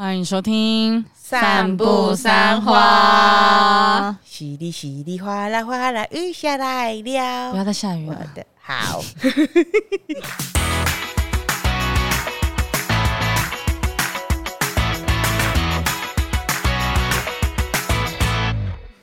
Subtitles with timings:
[0.00, 7.50] 欢迎收听《散步三花》，淅沥淅沥，哗啦哗啦，雨下来了。
[7.50, 8.16] 不要再下雨了。
[8.16, 9.02] 我的好。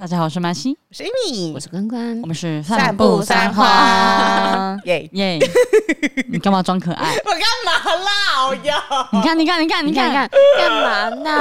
[0.05, 4.77] 大家好，我是马西，我是 Amy，我是关关，我们是散步三花。
[4.85, 5.39] 耶耶！
[6.27, 7.09] 你干嘛装可爱？
[7.25, 8.45] 我干嘛啦？
[8.47, 8.75] 我要
[9.11, 10.29] 你看，你看，你看，你看，看，
[10.59, 11.31] 干嘛呢？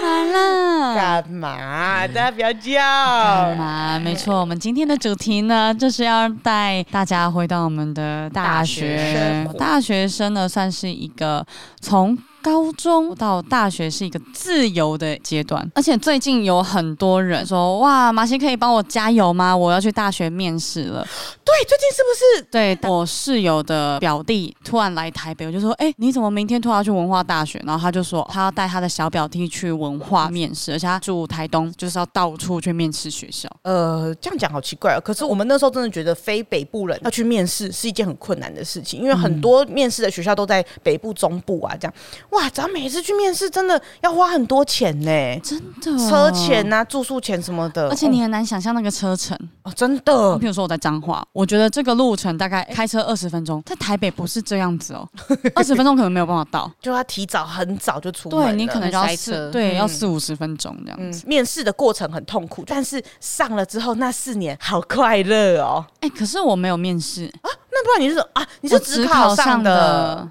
[0.00, 0.94] 来了？
[0.94, 2.06] 干嘛？
[2.06, 2.80] 大家不要叫。
[2.80, 3.98] 干嘛？
[3.98, 9.44] 没错，我们今天的主题呢，就是要带大家回到我们的大学。
[9.58, 11.44] 大学生呢，算是一个
[11.80, 12.16] 从。
[12.44, 19.56] 高中到大学是一个自由的阶段，而且最近有很多人说：“哇，马西可以帮我加油吗？
[19.56, 21.02] 我要去大学面试了。”
[21.42, 22.48] 对，最近是不是？
[22.50, 35.00] 对，我室友的表弟突然来台北，我就说：“哎，你怎么明天突然要去文化大学？”然后他就说：“他要带他的小表弟去文化面试，而且他住台东，就是要到处去面试学校。”呃，这样讲好奇怪啊！
[35.02, 41.94] 可是我们那时候真的觉得非北部人要去面试是一件很困难的事情，因为很多面试的学校都在北部、中部啊，这样。
[42.34, 50.36] 哇，咱每次去面试真的要花很多钱呢，真的，车钱啊、住宿钱什么的，而且你很难想象那个车程哦，真的。
[50.38, 55.08] 比如说我在彰化，我觉得这个路程大概开车二十分钟，在台北不是这样子哦，
[55.54, 61.24] 二十分钟可能没有办法到，就要提早很早就出门，对，你可能就要塞车，对，要四五十分钟这样子。
[61.26, 65.84] 面试的过程很痛苦，但是上了之后那四年好快乐哦。
[66.00, 68.46] 哎，可是我没有面试啊，那不然你是啊？
[68.60, 70.28] 你是只考上的？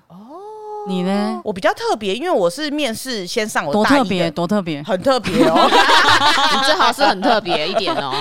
[0.88, 1.40] 你呢？
[1.44, 5.70] 我比较特别，因为我是面试先上我大一的，多特别，多特别，很特别哦。
[6.94, 8.14] 是很特别一点哦。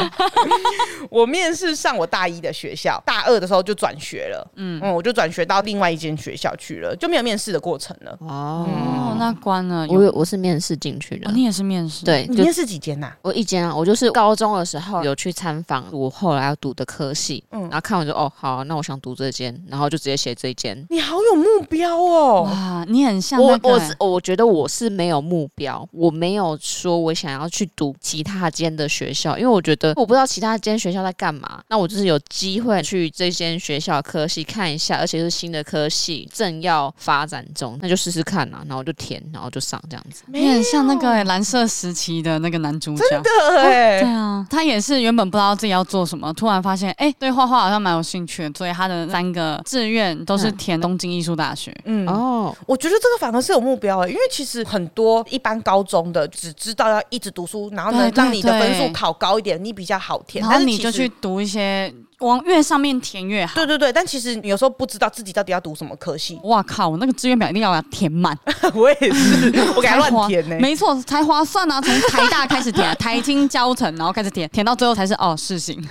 [1.10, 4.50] 我面试上我大一的学校，大二的时候就转学了。
[4.56, 8.16] 嗯嗯，我就转学到另外一间学校去了，就没有面试的过程了。
[8.20, 9.86] 哦，嗯、那关了。
[9.88, 12.04] 我我是面试进去的、哦，你也是面试？
[12.04, 13.16] 对，你面试几间呐、啊？
[13.22, 20.86] 我一间啊，我就是高中的时候有去参访我后来要读的科系，嗯，然后看完就哦好，那我想读这间，然后就直接写这一间。
[20.88, 22.42] 你好有目标哦。
[22.42, 31.62] 哇，你很像、那个、我，我是我觉得我是没有目标，我没有说我想要去读其他间的学校，因为我觉得我不知道其他间学校在干嘛。
[31.68, 38.62] 那我就是有机会去这间学校科系看一下，而且是新的科系，正要发展中，那就试试看啊。
[38.66, 40.22] 然后就填，然后就上这样子。
[40.28, 43.30] 你很像那个、欸、蓝色时期的那个男主角，真的
[43.60, 51.76] 哎、欸，对啊，他也是原本不知道自己要做什么，突然发现哎、欸，对画画好像蛮有兴趣的，所以他的三个志愿都是填东京艺术大学。
[51.84, 61.92] 嗯哦，我觉得这个反而是有目标哎、欸，因为其实很多一般高中的只知道要一直读书，然后呢让你的分数考高一点，你比较好填，然后你就去读一些。
[62.26, 63.54] 往越上面填越好。
[63.54, 66.38] 对对对，但其实你有时候不知道自己到底要读什么科系。
[66.44, 66.88] 哇靠！
[66.88, 68.36] 我那个志愿表一定要填满。
[68.74, 70.56] 我也是， 我给他乱填呢。
[70.60, 71.80] 没错，才划算啊！
[71.80, 75.82] 从台大开始填， 台清教程，然后开始填，填到最后才是哦，世行。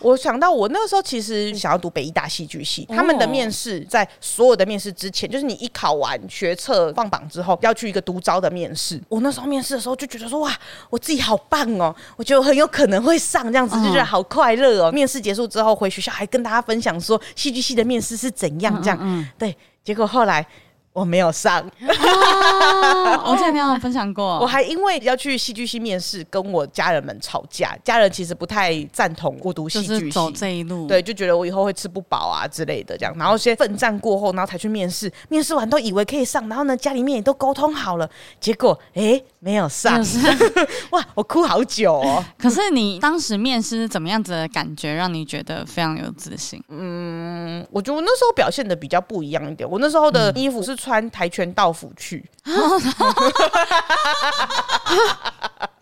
[0.00, 9.00] 我想到我那个时候其实想要读北医大戏剧系，他们的面试在所有的面试之前，就是你一考完学测放榜之后，要去一个独招的面试。
[9.08, 10.52] 我那时候面试的时候就觉得说哇，
[10.90, 14.92] 我自己好棒哦，我觉得我很有可能会上，这样子就觉得好快乐哦。
[14.92, 15.21] 面试。
[15.22, 19.56] 结束之后回学校，还跟大家分享说戏剧系的面试是怎样，这样、嗯对。
[19.84, 20.46] 结果后来。
[20.92, 24.38] 我没有上，啊、我之前没有分享过。
[24.40, 27.74] 我还因为要去戏剧系面试，跟我家人们吵架。
[27.82, 33.14] 家人其实不太赞同我读戏剧系走这一路，对，就觉得我以后会吃不饱啊之类的这样。
[33.16, 35.10] 然后先奋战过后，然后才去面试。
[35.30, 38.06] 面试完都以为可以上，然后呢，家里面也都沟通好了，
[38.38, 39.98] 结果哎，没有上。
[40.92, 42.22] 哇，我哭好久哦。
[42.36, 46.62] 可是你当时面试怎么样子的感觉，让你觉得非常有自信？
[46.68, 49.66] 嗯，我觉得我那时候表现的比较不一样一点。
[49.66, 50.76] 我那时候的衣服是。
[50.82, 52.28] 穿跆拳道服去，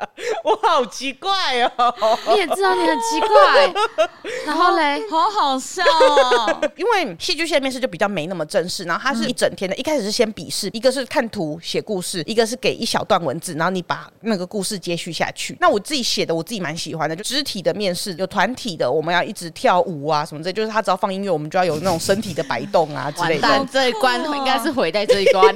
[0.44, 2.18] 我好奇怪哦！
[2.28, 3.72] 你也知道你很奇怪，
[4.46, 6.60] 然后嘞，好好笑哦。
[6.76, 15.56] 因为戏剧系的面试就比较没那么正式，然后它是一整天的，一开始是先笔试，一个是看图写故事，一个是给一小段文字，然后你把那个故事接续下去。
[15.60, 23.40] 那我自己写的，我自己蛮喜欢的，就肢体的面试，有团体的，我们要一直跳舞啊什么的，就是他只要放音乐，我们就要有那种身体的摆动啊之类的。
[23.42, 25.54] 但，这一关应该是毁在这一关。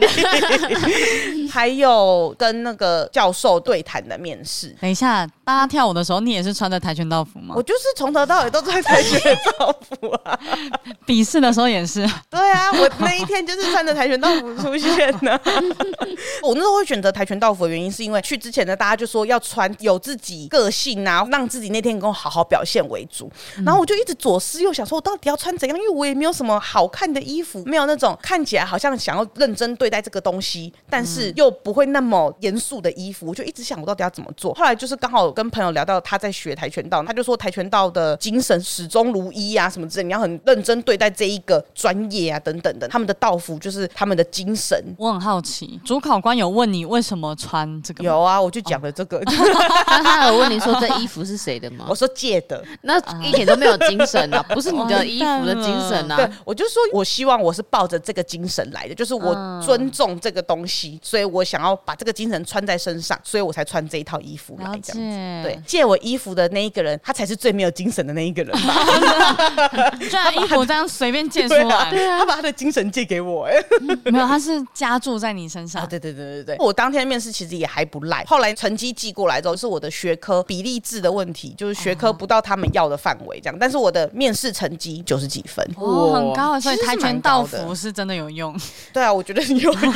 [1.50, 4.74] 还有跟那个教授对谈的面试。
[4.80, 7.54] 等一下，大家跳舞的时候，你也是穿着跆拳道服吗？
[7.56, 10.38] 我就是从头到尾都穿跆拳道服啊。
[11.04, 12.00] 笔试的时候也是。
[12.30, 15.40] 对啊，我那一天就是穿着跆拳道服出现的。
[16.42, 23.30] 我那时候会选择跆拳道服的原因，是因为去之前呢，大家就说要穿有自己个性啊，让自己那天能够好好表现为主。
[23.64, 25.76] 然后我就一直左思右想，说我到底要穿怎样？
[25.76, 33.26] 因为我也没有什么好看的衣服，没有那种看起来好像想要认真对待这个东西，但是又不会那么严肃的衣服。
[33.26, 34.52] 我就一直想，我到底要怎么做？
[34.54, 42.88] 后来就是刚好跟朋友聊到他在学跆拳道，他就说跆拳道的精神始终如一啊，什么之类，你要很认真对待这一个专业啊，等等的。
[42.88, 44.78] 他们的道服就是他们的精神。
[44.98, 48.04] 我很好奇，主考官有问你为什么穿这个？
[48.04, 49.20] 有啊，我就讲了这个。
[49.24, 51.86] 那他有问你说这衣服是谁的吗？
[51.88, 56.16] 我说借的，那一点都没有精神啊， 不是你的衣服的精神啊。
[56.16, 59.34] 对，我就说我希望我是抱着这个精神来的，就是我
[59.64, 65.42] 尊重这个东西，所以我想要把这个精神穿在身上，所以我才穿这一套衣服来这样子。
[65.42, 69.90] 对，借我衣服的那一个人，他才是最没有精神的那一个人吧？
[70.00, 73.54] 居然衣服这样随便借出来， 对啊，他把他的精神借给我，哎，
[74.04, 75.86] 没有，他是加注在你身上。
[75.88, 88.54] 对对对对对，我当天面试其实也还不赖，后来成绩寄过来之后，是我的学科比例制的问题，就是学科不到他们要的范围这样，但是我的面试成绩九十几分，哦，很高啊，所以跆拳道服是真的有用。
[88.92, 89.94] 对啊，我觉得有用，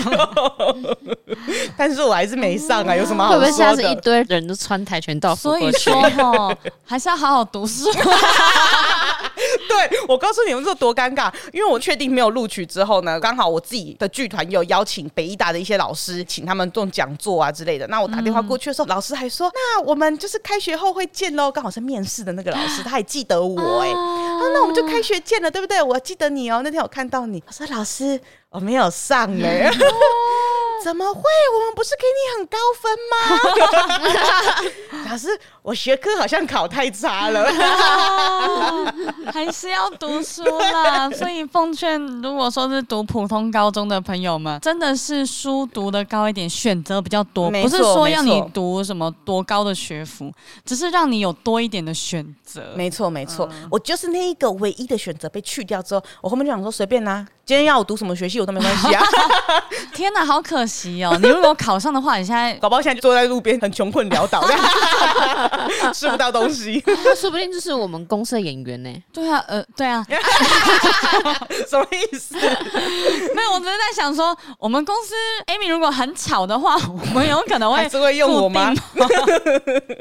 [1.76, 3.94] 但是我还是没上啊，有什么好说的？
[4.10, 5.42] 会不会现在是一堆人都穿跆拳道服？
[5.42, 7.90] 所以说哈，还是要好好读书。
[9.68, 17.86] 对，我告诉你们这多尴尬，因为我确定没有录取之后呢，刚好我自己的剧团有邀请北艺大的一些老师，请他们做讲座啊之类的。
[17.86, 25.80] 那我打电话过去的时候，嗯、老师还说：“那我们就是开学后会见喽。”刚好是面试的那个老师，他还记得我哎、欸啊，那我们就开学见了，对不对？
[25.82, 28.20] 我记得你哦，那天我看到你， 我说老师
[28.50, 29.70] 我没有上哎、欸。
[30.84, 31.22] 怎么会？
[31.54, 33.16] 我们不是给你很高分吗？
[35.10, 35.28] 老师，
[35.62, 37.44] 我学科好像考太差了，
[39.32, 41.10] 还是要读书啦。
[41.10, 50.32] 所以奉劝，如果说是读普通高中的朋友们，真的是书读的高一点，选择比较多，不是说要你读什么多高的学府，
[50.64, 52.72] 只是让你有多一点的选择。
[52.74, 57.26] 没错，没错，嗯，我就是那一个唯一的选择被去掉之后，我后面就想说随便啦。
[57.44, 59.02] 今天要我读什么学系我都没关系啊！
[59.94, 61.16] 天哪，好可惜哦！
[61.22, 64.46] 你如果考上的话，你现在 搞不好现在就坐在路边很穷困潦倒，
[65.94, 66.78] 吃不到东西。
[67.16, 69.02] 说不定就是我们公司的演员呢。
[69.14, 70.04] 对啊，呃，对啊。
[71.66, 72.34] 什么意思？
[72.36, 75.14] 没有，我只是在想说，我们公司
[75.46, 78.74] Amy 如果很巧的话，我们有可能会还是会用我吗？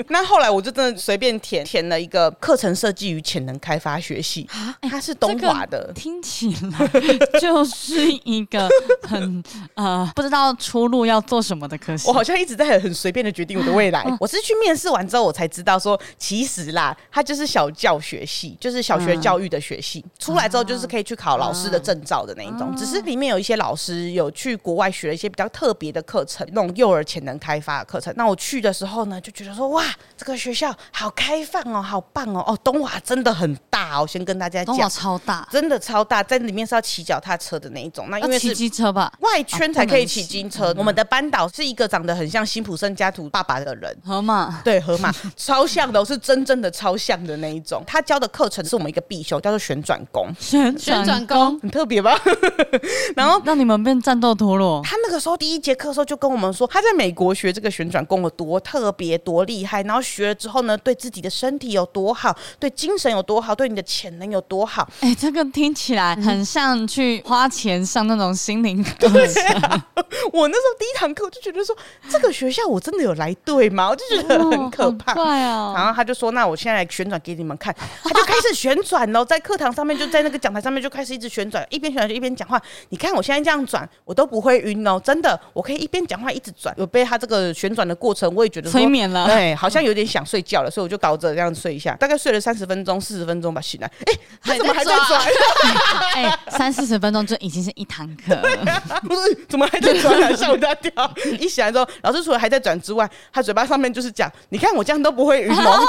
[0.09, 6.87] 那后来我就真的随便填填了一个课程设计与潜能开发学系啊，它是东华的，这个、听起来。
[7.39, 8.69] 就是一个
[9.03, 9.43] 很
[9.75, 12.07] 呃不知道出路要做什么的科系。
[12.07, 14.05] 我好像一直在很随便的决定我的未来。
[14.19, 20.03] 我是去面试完之后，我才知道说，其实啦，它就是小教学系，就是小学教育的学系。
[20.19, 22.75] 出来之后就是可以去考老师的证照的那一种。
[22.75, 28.13] 只是里面有一些老师有去国外学了一些比较特别的课程，那种幼儿潜能开发的课程。
[28.17, 29.83] 那我去的时候呢，就觉得说，哇，
[30.15, 32.43] 这个学校好开放哦，好棒哦。
[32.47, 37.27] 哦，东华真的很大哦，先跟大家讲，东华超大，真的超大，在里面是要骑脚踏。
[37.27, 40.73] 踏车的那一种，那因为是骑机车吧，外圈才可以骑机车。
[40.77, 47.83] 我们的班导是一个长得很像辛普森家族爸爸的人，河马，对，河马 超像的，是真正的超像的那一种。
[47.85, 50.29] 他教的课程是我们一个必修，叫做旋转功。
[50.39, 52.17] 旋旋转功很特别吧？
[53.17, 54.81] 然后让你们变战斗陀螺。
[54.85, 59.83] 他那个时候第一节课的时候就跟我们说，他在美国学这个旋转功有多特别、多厉害。
[59.83, 64.89] 然后学了之后呢，对自己的身体有多好，对精神有多好，对你的潜能有多好。
[65.01, 67.21] 哎，这个听起来很像去。
[67.27, 69.85] 花钱上那种心灵课，对啊，
[70.31, 71.75] 我那时候第一堂课就觉得说，
[72.09, 73.89] 这个学校我真的有来对吗？
[73.89, 75.13] 我就觉得很可怕。
[75.13, 77.75] 哦，然后他就说，那我现在来旋转给你们看。
[78.01, 82.61] 他就开始旋转喽，在课堂上面，就在那个讲台上面就开始一直旋转，一边旋转就一边讲话。
[82.89, 86.73] 你看我现在这样转，我都不会晕哦，真的，我可以一边讲话一直转。
[86.77, 95.21] 有被他这个旋转的过程，我也觉得催眠了，对，好像有点想睡觉了，所以我就倒着这样睡一下，大概睡了三十分钟、四十分钟吧，醒来，哎，他怎么还在转？
[96.15, 99.45] 哎，三四十分钟就已经是一堂课了，啊， 不是？
[99.49, 100.17] 怎么还在转？
[100.21, 101.13] 还吓我一跳！
[101.37, 105.85] 一醒来之后，老师除了还在转之外，他嘴巴上面就是讲：“你看我这样都不会晕哦，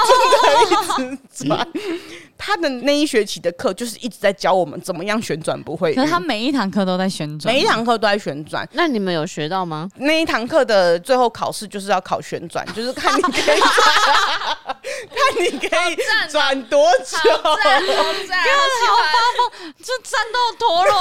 [0.99, 1.69] 真的一直转。”
[2.37, 5.93] 他的那一学期的课就是一直在教我们怎么样旋转不会。
[5.95, 8.69] 可是他每一堂课都在旋转，每一堂课都在旋转。
[8.73, 9.89] 那你们有学到吗？
[9.97, 13.61] 那一堂课的最后考试就是要考旋转，就是看你可以
[15.15, 15.97] 看你可以
[16.31, 17.17] 转多久。
[17.43, 18.53] 好赞，好赞，好
[19.13, 20.93] 发疯，就战斗陀螺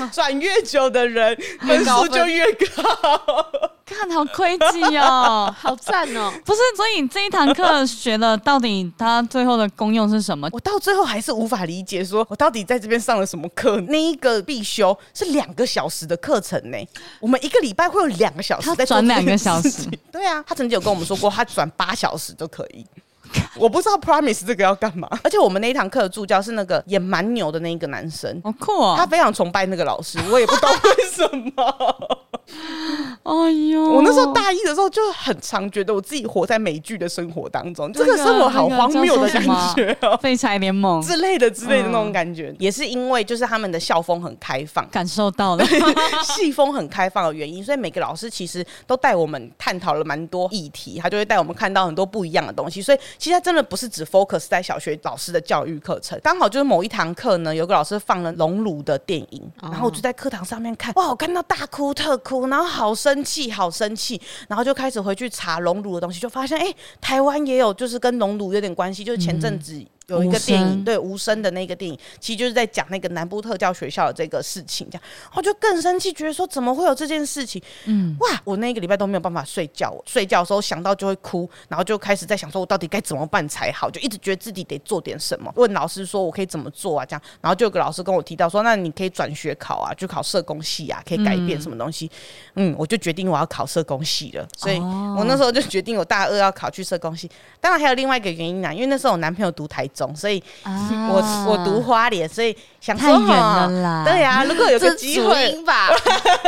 [0.00, 0.10] 啊！
[0.12, 3.46] 转越久的人分数就越高。
[3.84, 6.32] 看好亏机哦，好赞哦！
[6.44, 10.48] 不是，所以这一堂课学的，到底它最后的功用是什么？
[10.52, 13.80] 我到最后还是无法理解，说我到底在这边上了什么课？
[13.88, 16.78] 那一个必修是两个小时的课程呢，
[17.18, 19.88] 我们一个礼拜会有两个小时在转两个小时。
[20.12, 22.86] 对啊，他曾经有跟我们说过，他转八小时都可以。
[23.56, 28.94] 我不知道 Promise 这个要干嘛，而且我们那一堂课的助教是那个也蛮牛的那一个男生，好酷哦！
[28.96, 32.18] 他非常崇拜那个老师，我也不懂为什么。
[33.22, 39.42] 哎呦，我那时候大一的时候就很常觉得我自己活在美剧的生活当中，这个生活好荒谬的感
[39.74, 41.00] 觉哦，废柴联盟。
[41.02, 45.64] 之类的之类的那种感觉，也是因为就是他们的校风很开放，感受到了。
[46.24, 69.84] 系风很开放的原因，所以每个老师其实都带我们探讨了蛮多议题，他就会带我们看到很多不一样的东西，所以其实他真的不是只 focus 在小学老师的教育课程，刚好就是某一堂课呢，有个老师放了熔炉的电影，然后我就在课堂上面看，哇，我看到大哭特哭，然后好生气，好生气，然后就开始回去查龙乳的东西，就发现哎、欸，台湾也有就是跟龙乳有点关系，就是前阵子。
[70.10, 75.02] 有一个电影，对无声的那个电影，其实就是在讲那个南部特教学校的这个事情，这样，
[75.34, 77.62] 我就更生气，觉得说怎么会有这件事情？
[77.86, 87.04] 嗯，哇，我那一个礼拜都没有办法睡觉，睡觉的时候想到就会哭，然后就开始在想说我到底该怎么办才好，就一直觉得自己得做点什么，问老师说我可以怎么做啊？
[87.04, 92.10] 这样，然后就有个老师跟我提到说，那你可以转学考啊，就考社工系啊，可以改变什么东西？
[92.54, 97.28] 嗯，嗯，我就决定我要考社工系了，所以我那时候就决定我大二要考去社工系。
[97.60, 100.42] 当然还有另外一个原因啊，因为那时候我男朋友读台中，所以。
[101.10, 104.04] 我我读花莲，所以想说太远了啦。
[104.04, 105.88] 对呀、啊，如果有个机会吧，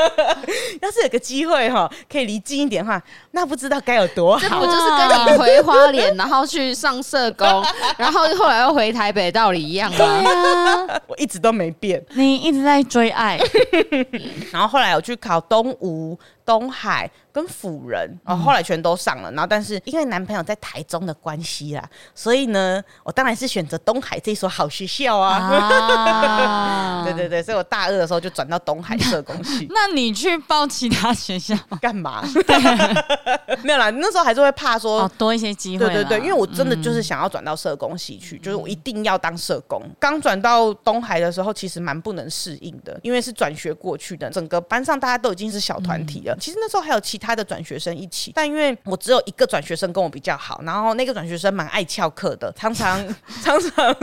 [0.80, 4.60] 要是有个机会哈，可以离近一点的话，那不知道该有多好。
[4.60, 7.46] 我就是跟你回花莲，然后去上社工，
[7.96, 9.96] 然后后来又回台北，道理一样啊。
[9.96, 13.38] 对啊，我一直都没变，你一直在追爱。
[14.52, 16.18] 然后后来我去考东吴。
[16.44, 21.82] 东海跟辅仁，然后后来全都上了，然后但是因为男朋友在台中的关系啦，
[22.14, 25.38] 所以呢，我当然是选择东海这所好学校啊。
[25.38, 29.66] 啊 对对对，所以我大二的时候就转到东海社工系。
[29.74, 32.22] 那你去报其他学校干嘛？
[32.46, 32.56] 对
[33.64, 35.86] 没有啦，那时候还是会怕说、哦、多一些机会。
[35.86, 39.82] 对对对，因为我真的就是想要转到社工系去，嗯、就是我一定要当社工。
[39.98, 46.34] 刚转到东海的时候，其实蛮不能适应的，因为是转学过去的，整个班上大家都已经是小团体了。
[46.34, 53.02] 嗯其实那时候还有其他的转学生一起，但因为我只有一个转学生跟我比较好，然后那个转学生蛮爱翘课的，常常
[53.42, 53.94] 常常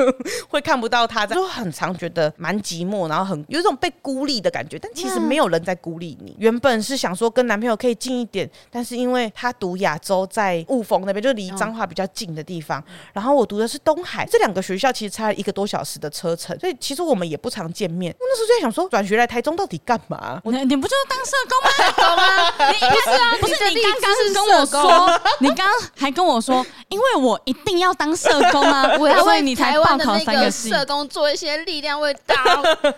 [0.48, 4.80] 会看不到他，就很常觉得蛮寂寞，然后很有一种被孤立的感觉。
[4.80, 6.36] 但其实没有人在孤立你。
[6.40, 12.84] 原本是想说跟男朋友可以近一点，但是因为他读亚洲在雾峰那边，就离彰化比较近的地方，
[13.14, 18.14] 然后我读的是东海，这两个学校其实差了一个多小时的车程，所以其实我们也不常见面。
[18.14, 20.42] 我那时候就在想说，转学来台中到底干嘛？
[20.46, 22.70] 你 你不就是当社工吗？
[22.72, 32.36] 你不是啊，不是你刚刚是跟我说，你刚刚还跟我说，因为我一定要当社工啊， 我要为你才报考三个社工做一些力量，为大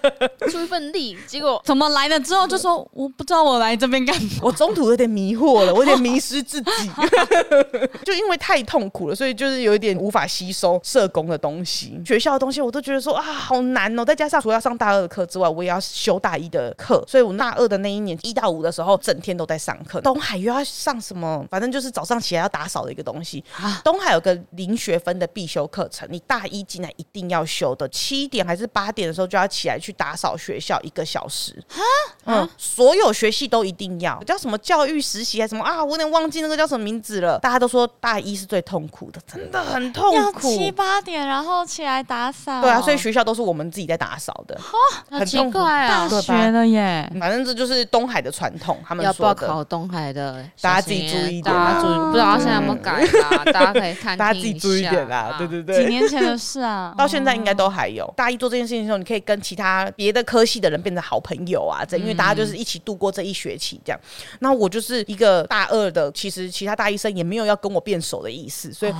[0.49, 1.17] 出一份力。
[1.27, 6.71] 结果怎么来了之后就说我不知道我来这边干嘛，我中途有点迷惑了，我有点迷失自己，
[8.05, 20.00] 就因为太痛苦了，所以就是有一点无法吸收社工的东西，学校的东西我都觉得说啊好难哦，再加上除了要上大二的课之外，我也要修大一的课，所以我大二的那一年一到五的时候，整天都在上课。
[20.01, 21.45] 东海又要上什么？
[21.49, 23.43] 反正就是早上起来要打扫的一个东西。
[23.83, 27.87] 东海有个零学分的必修课程，你大一进来一定要修的。
[27.89, 31.63] 七点还是八点的时候就要起来去打扫学校一个小时。
[32.25, 34.21] 嗯，所有学系都一定要。
[34.23, 35.83] 叫什么教育实习还是什么啊？
[35.83, 37.39] 我有点忘记那个叫什么名字了。
[37.39, 40.55] 大家都说大一是最痛苦的，真的很痛苦。
[40.55, 42.61] 七八点然后起来打扫。
[42.61, 44.55] 对啊，所以学校都是我们自己在打扫的。
[44.55, 44.77] 哦
[45.09, 46.07] 很奇怪啊！
[46.09, 48.77] 大学了耶，反正这就是东海的传统。
[48.87, 51.43] 他们要报考东海的，大家自己注意一点。
[51.43, 53.43] 大家注意，不知道现在有没有改啊？
[53.51, 55.35] 大家可以看，大家自己注意一点啦。
[55.37, 58.11] 对对对，几年前的事啊， 到现在应该都还有。
[58.15, 63.99] 大一做这件事情的时候，你可以跟其他别的科系的人变成好朋友啊，这因为大家就是一起度过这一学期这样。
[64.39, 68.93] 那我就是一个大二的，其实其他大一生也没有要跟我变熟的意思，所以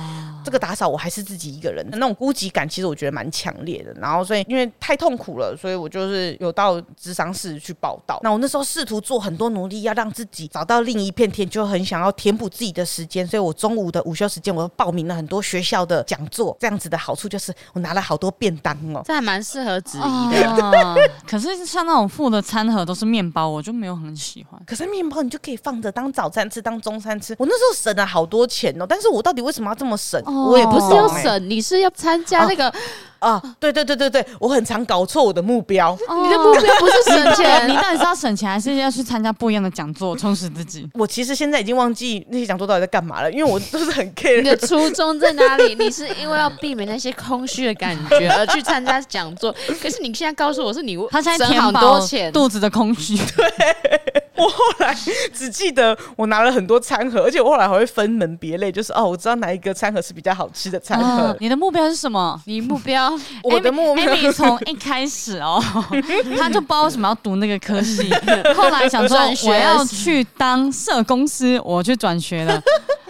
[0.44, 1.86] 这个打扫我还是自己一个人。
[1.90, 3.92] 那种孤寂感其实我觉得蛮强烈的。
[4.00, 8.18] 然后所以因为太痛苦了，所以我就是有到智商室去报道。
[8.22, 13.26] 那我那时候试图做很多努力，要让自己找到另一片天，就很想要填补自己的时间。
[13.26, 16.56] 所以我中午的午休时间，我报名了很多学校的讲座。
[16.60, 20.48] 这样子的好处就是我拿了好多便当哦，这还蛮适合子怡的。
[20.48, 20.96] 哦、
[21.26, 24.60] 可是像那种附的餐盒都是面包，我就没有很喜欢。
[24.66, 27.34] 可是面包你就可以放着当早餐吃，当中餐吃。
[27.38, 30.22] 我那时候省了好多钱哦，但是我到底为什么要这么省？
[30.26, 32.68] 哦、我也不是要省，你是要参加那个。
[32.68, 32.74] 哦
[33.22, 35.92] 啊，对对对对对，我很常搞错我的目标。
[36.08, 40.88] 哦你的目标不是省钱， 你到底是要省钱，还是要去参加不一样的讲座，充实自己？
[40.94, 44.42] 我其实现在已经忘记那些讲座到底在干嘛了，因为我都是很 care。
[44.42, 45.74] 你的初衷在哪里？
[45.78, 53.16] 你是因为要避免那些空虚的感觉 而去参加讲座，可是你现在告诉我是你他现在填好多钱肚子的空虚。
[53.36, 54.96] 对， 我后来
[55.34, 61.28] 只记得我拿了很多餐盒，而且我后来还会分门别类，就是哦，我知道哪一个餐盒是比较好吃的餐盒。
[61.28, 62.40] 哦、你的目标是什么？
[62.46, 63.12] 你目标？
[63.44, 64.14] 我的目标。
[64.14, 65.62] 你从一开始哦，
[66.38, 68.10] 他就不知道为什么要读那个科系，
[68.54, 72.62] 后来想说我要去当社公司，我去转学了，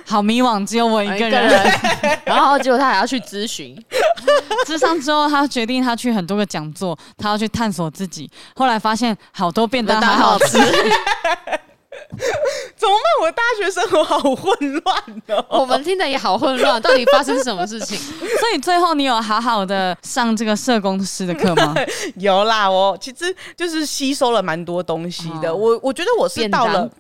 [0.06, 1.73] 好迷惘，只有我一个人。
[2.25, 3.76] 然后结果他还要去咨询，
[4.66, 8.30] 咨商之后，他决定他去很多个讲座，他要去探索自己。
[8.54, 10.59] 后来发现好多便当好好吃。
[12.76, 13.12] 怎么办？
[13.21, 14.97] 我的大学生活好混乱
[15.28, 15.45] 哦！
[15.61, 17.97] 我们听的也好混乱，到底发生什么事情？
[18.40, 21.75] 所以最后你有好好的上这个社工师的课吗？
[22.16, 25.54] 有啦，我其实就是吸收了蛮多东西的。
[25.54, 26.90] 我我觉得我是到了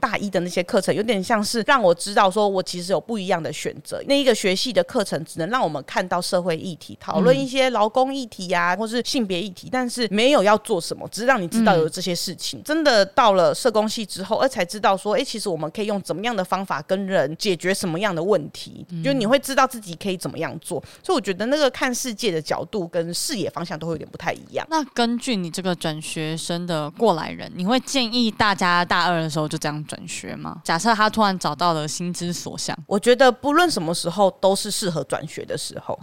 [0.00, 4.02] 大一的那些课程，有点像是让我知道说我其实有不一样的选择。
[4.06, 12.62] 那一个学系的课程只能让我们看到社会议题，讨论一些劳工议题呀、啊，或是性别议题，但是没有要做什么，只是让你知道有这些事情。
[12.64, 20.82] 真的到了社工系之后，而才知道说，哎、欸，其实我们可以用怎么样的方法跟人解决什么样的问题，嗯、就你会知道自己可以怎么样做。
[21.02, 24.66] 所以我觉得那个看世界的角度跟视野方向都会有点不太一样。
[24.70, 30.62] 那根据你这个转学生的过来人，你会建议大家大二的时候就这样转学吗？
[30.64, 35.98] 假设他突然找到了心之所向，我觉得不论什么时候都是适合转学的时候，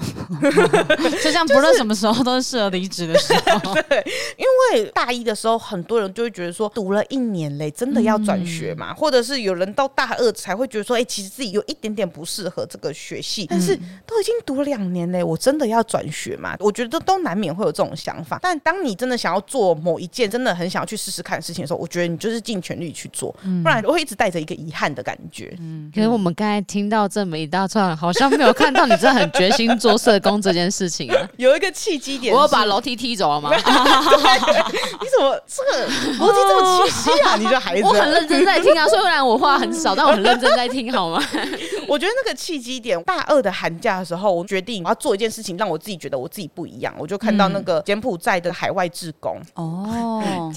[1.23, 3.73] 就像不论什么时候都是适合离职的时候。
[3.89, 4.03] 对，
[4.37, 8.91] 因为大一的时候很多人就会觉得说，读了一年嘞，真的要转学嘛？
[8.91, 16.55] 嗯、或者是有人到大二才会觉得说，哎、欸，其实自己有一点点不适合这个学系，但是都已经读了两年嘞，我真的要转学嘛？
[16.59, 18.39] 我觉得都难免会有这种想法。
[18.41, 23.31] 但当你真的想要做某一件真的很想要去试试看的事情的时候，我觉得你就是尽全力去做，
[23.63, 25.55] 不然我会一直带着一个遗憾的感觉。
[25.59, 31.29] 嗯，可是我们刚才听到这么一大串，好像没有看到你真的很决心做社工这件事情啊。
[31.37, 33.51] 有一个契机点，我要把楼梯踢走了吗？
[33.55, 37.37] 你怎么这个逻辑这么清晰啊？
[37.43, 38.87] 你这孩子，我很认真在听啊。
[38.87, 41.21] 虽然我话很少，但我很认真在听，好吗？
[41.87, 46.93] 我觉得那个契机点，大二的寒假的时候，我决定我要做一件事情，让我自己觉得我自己不一样。
[46.97, 49.39] 我就看到那个柬埔寨的海外志工。
[49.55, 50.51] 哦，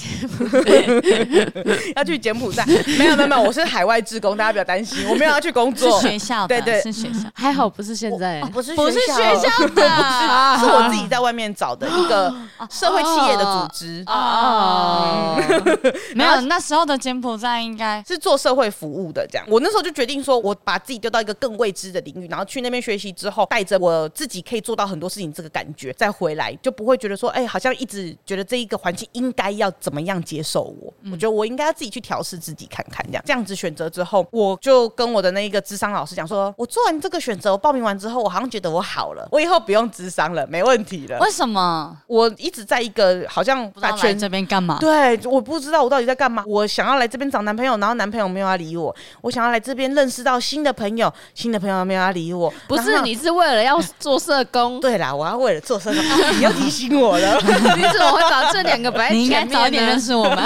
[1.96, 2.64] 要去柬埔寨，
[2.98, 6.80] 没有没有没有，我是海外志工，大家不要担心，我没有要去工作，学校对对。
[6.82, 9.66] 是学校，还好不是现在，不是不是学校。
[9.66, 9.82] 的，
[10.60, 12.32] 是我自己在外面找的一个
[12.70, 14.04] 社会企业的组织。
[14.06, 15.40] 哦，
[16.14, 19.46] 没有那时候的柬埔寨应该是做社会服务的，这样。
[19.48, 30.92] 我那时候就决定说，我把自己丢到一个更未知的领域，然后去那边学习之后，带着我自己可以做到很多事情这个感觉再回来，就不会觉得说，哎，好像一直觉得这一个环境应该要怎么样接受我。
[31.02, 41.18] 嗯、我觉得我应该要自己去调试自己看看，这样这样子选择之后，我就跟我的那一个智商老师讲说，我做完这个选择，我报名完之后，我好像觉得我好了，我以后不用智商了，没问题了。
[41.20, 41.96] 为什么？
[42.06, 44.78] 我一直在一个好像不知道来这边干嘛？
[44.80, 46.44] 对，我不知道我到底在干嘛。
[46.46, 48.94] 我想要来这边找男朋友，然后男朋友没有要理我。
[49.20, 52.52] 我想要来这边认识到新的朋友，新的朋友没有要理我。
[52.68, 54.78] 不是，你是为了要做社工？
[54.80, 56.02] 对啦，我要为了做社工。
[56.38, 59.20] 你要提醒我了，你怎么会把这两个摆在前面？
[59.20, 60.38] 你应该早点认识我们。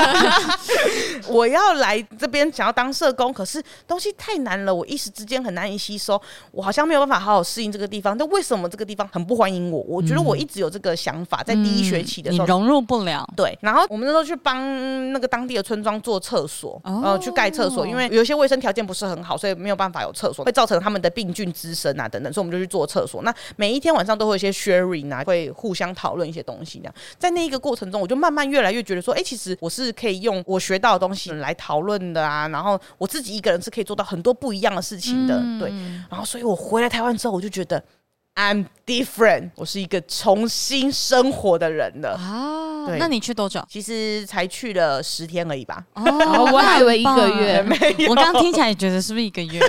[1.29, 6.21] 我要来这边想要当社工，可是东西太难了，我一时之间很难以吸收。
[6.51, 8.17] 我好像没有办法好好适应这个地方。
[8.17, 9.81] 但为什么这个地方很不欢迎我？
[9.89, 13.29] 我觉得我一直有这个想法，在第一学期的时候，嗯、你融入不了。
[13.37, 23.23] 对，然后我们那时候去帮那个当地的村庄做厕所，呃、哦，去盖厕所，因为有些卫生条件不是很好，所以没有办法有厕所，会造成他们的病菌滋生啊等等，所以我们就去做厕所。
[23.23, 26.79] 那每一天晚上都会有一些 sharing 啊，会互相讨论一些东西。
[26.79, 32.49] 这样，在那一个过程中，我就慢慢越来越觉得说，哎、欸，其实我是可以用我学到的东西来讨论的啊。
[32.49, 35.71] 然后我自己一个人是可以做到很多不一样的事情的，嗯、对。
[36.09, 37.83] 然后，所以我回来台湾之后，我就觉得
[38.41, 42.87] I'm different，我是一个重新生活的人了啊。
[42.87, 43.63] 对，那你去多久？
[43.69, 45.85] 其实才去了十天而已吧。
[45.93, 47.61] 哦，我还以为一个月。
[47.69, 49.61] 没有，我刚刚听起来也觉得是不是一个月？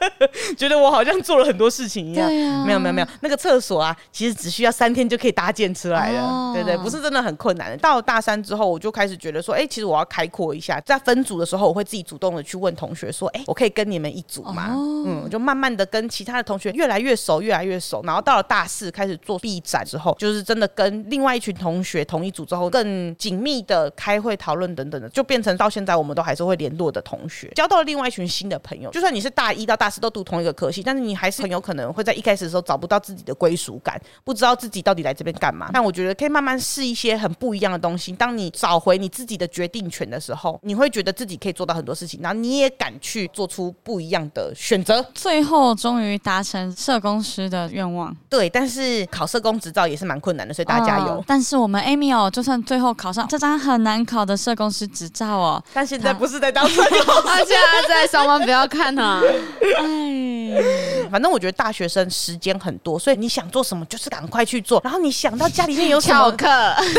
[0.58, 2.28] 觉得我好像做了很多事情一样。
[2.28, 6.20] 对啊，没有没有没有，那个厕所啊，其实只需要三天就可以搭建出来了。
[6.20, 7.76] 哦、对对，不是真的很困难的。
[7.78, 10.78] 到了大三之后，我就开始觉得说，哎、欸，其实我要开阔一下。
[10.80, 14.74] 在分组的时候，我会自己主动的去问同学说，哎、欸，我可以跟你们一组吗？
[14.74, 18.02] 哦、嗯，就慢慢的跟其他的同学越来越熟，越来越熟。
[18.04, 28.90] 然后到了大四开始做毕展之后，就是真的跟另外一群同学同一组之后，更紧密的开会讨论等等的，就变成到现在我们都还是会联络的同学，交到了另外一群新的朋友。
[28.90, 29.98] 就算你是大一到大四。
[29.98, 35.70] 都读同一个科系，但是你还是很有可能会在一开始的时候找不到自己的归属感，不知道自己到底来这边干嘛。
[35.72, 38.12] 但我觉得可以慢慢试一些很不一样的东西。
[38.12, 45.04] 当你找回你自己的决定权的时候，你会觉得自己可以做到很多事情，然后你也敢去做出不一样的选择。
[45.14, 47.97] 最后终于达成社工师的愿望。
[48.28, 51.06] 对，但是考社工执照也是蛮困难的，所以大家加油。
[51.06, 59.20] 哦、但是我们 Amy 哦，就算最后考上这张很难考的社工师执照哦，但现在不是在当社工师， 他现在在上班，不要看他。
[59.78, 64.80] 哎，反正我觉得大学生时间很多，所以你想做什么就是赶快去做。
[64.84, 66.46] 然后你想到家里面有什么课，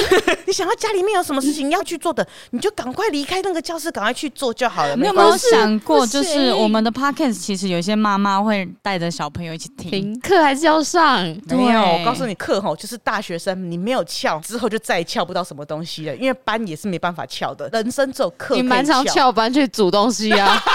[0.45, 4.95] 你想到家里面有什么事情要去做的，你就赶快离开那个教室，赶快去做就好了。
[4.95, 11.19] 你有没有想过，就是我们的 podcast 其实有一些妈妈会带着小朋友一起听课，还是要上？
[11.47, 17.69] 没有，我告诉你，课吼就是大学生，你没有翘之后就再也翘不到什么东西了，因为班也是没办法翘的。
[17.69, 20.61] 人生只有课，你蛮常翘班去煮东西啊。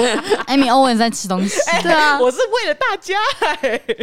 [0.48, 3.14] Amy always 在吃东西，欸、对啊，我是是为了大家、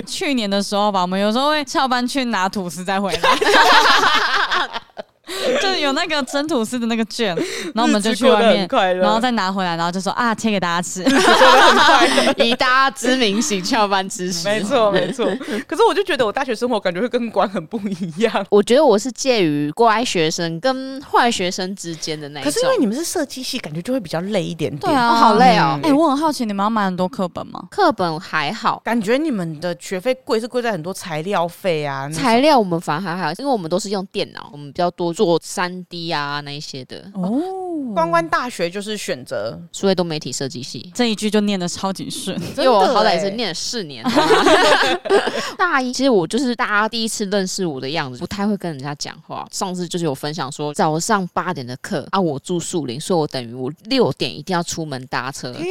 [0.06, 3.19] 去年的时候吧，我们有时候会翘班去拿吐司再回来。
[5.62, 7.36] 就是有那个蒸吐司的那个券，
[7.76, 11.04] 然后我们就去外面，然后再拿回来，然后就说啊，切给大家吃，
[12.44, 14.48] 以大家之名行翘班之实。
[14.48, 15.26] 没错没错。
[15.68, 18.46] 可是我就觉得我大学生活感觉会跟管很不一样。
[18.50, 22.52] 我觉得我是介于乖学生跟坏学生之间的那一种。
[22.52, 24.80] 可是因为你们是设计系，感觉就会比较累一点点。
[24.92, 25.80] 对啊，好累哦。
[25.84, 27.62] 哎，我很好奇，你们要买很多课本吗？
[27.70, 32.10] 课本还好，感觉你们的学费贵是贵在很多材料费啊。
[32.10, 37.66] 材料我们反而还好，因为我们都是用电脑，我们比较多做三 D 啊那一些的哦。
[37.94, 44.04] 关关大学就是选择数位多媒体设计系，这一句就念的超级顺，因为我好歹是念了四年。
[45.58, 49.48] 大一其实我就是大家第一次认识我的样子，不太会跟人家讲话。
[49.52, 55.52] 上次就是有分享说早上八点的课啊，我住树林，所以我等于我六点一定要出门搭车。
[55.54, 55.66] 天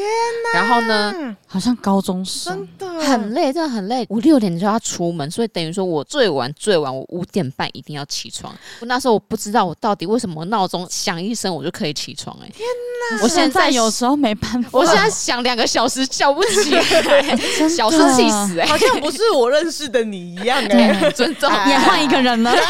[0.52, 0.60] 哪！
[0.60, 4.04] 然后呢，好像高中生，真的很累，真的很累。
[4.08, 8.54] 我六点就要出门，所以等于说我最晚最晚我五点半一定要起床。
[8.80, 12.52] 我那时候我不知道我到底为什么闹钟响一声我就可以起床哎、欸！
[12.52, 12.68] 天
[13.10, 13.22] 哪！
[13.24, 16.82] 我现在有时候没办法，我现在想两个小时叫不起 来，
[17.68, 18.66] 小时气死哎、欸！
[18.66, 22.54] 好像不是我认识的你一样哎、欸，尊重 也换一个人了。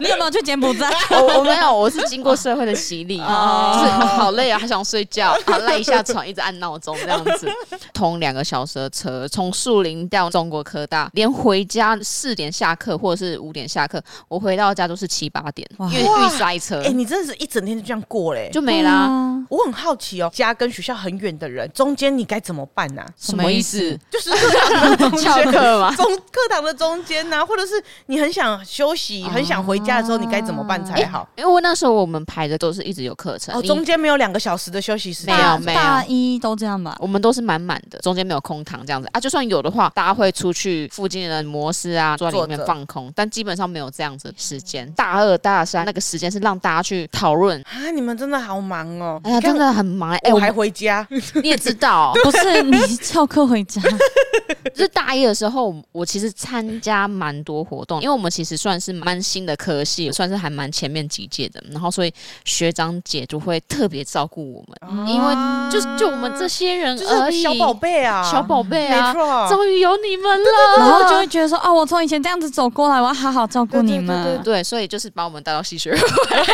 [0.00, 0.90] 你 有没有去柬埔寨？
[1.10, 7.48] 我我没有，我是经过社会的洗礼，哦、就是好累啊，还想睡觉，好 赖一下床，一直按闹钟这样子，
[7.92, 16.80] 通两个小时的车，从树林到中国科大，连回家四点下课或者是五点下课，我回到家都是七八点，因为遇塞车。
[16.80, 19.08] 哎、欸，你真的是一整天就这样过嘞，就没啦。
[19.48, 23.08] 我很好奇哦，家跟学校很远的人，中间你该怎么办呢、啊？
[23.16, 23.98] 什么意思？
[24.10, 25.94] 就是课堂的翘课吗？
[25.96, 31.28] 中课堂的中间呢、啊，或者是你很想休息，很想回家的时候，你该怎么办才好？
[31.36, 36.96] 欸、因为那时候我们排的都是一直有课程，哦，中间没有两个小时的休息时间，没有没有，大一都这样吧？
[36.98, 39.20] 我们都是满满的，中间没有空堂这样子啊。
[39.20, 44.90] 就算有的话，大家会出去附近的模式啊，坐在里面放空，但基本上没有这样子的时间。
[44.92, 49.20] 大二大三那个时间是让大家去讨论啊，你们真的好忙哦！
[49.24, 51.06] 哎呀，真的很忙哎、欸，我还回家，
[51.42, 53.80] 你也知道， 不是你翘课回家。
[54.78, 62.12] 就是大一的时候，我其实参加蛮多活动，因为我们其实算是蛮新的科系，算是还蛮前面几届的，然后所以
[62.44, 71.28] 学长姐就会特别照顾我们，啊、因为就是就我们这些人而已，小宝贝啊，小宝贝啊，没错，终于有你们了，对对对，然后就会。
[71.28, 76.00] 觉得说，哦，我从以前这样子走过来，我要好好照顾你们，对，对，对，对，所以就是把我们带到戏学会，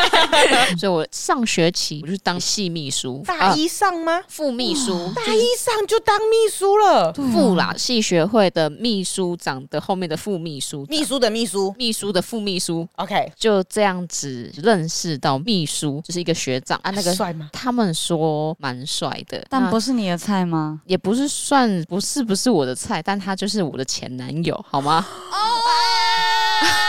[0.76, 4.20] 所以我上学期我就当系秘书，大一上吗？
[4.26, 17.48] 副秘书，大一上就当秘书了，副啦，戏学会的秘书长的后面的副秘书，秘书的秘书，秘书的副秘书，OK，就这样子认识到秘书，就是一个学长啊，那个帅吗？
[17.52, 20.82] 他们说蛮帅的，但不是你的菜吗？
[20.84, 25.06] 也不是算不是不是我的菜，但他就是我的前男友，好吗？
[25.30, 25.36] 哦，